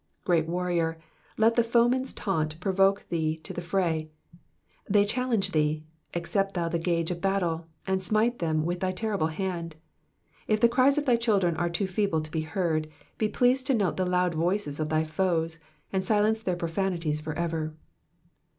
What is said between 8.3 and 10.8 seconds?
them with thy terrible hand. If the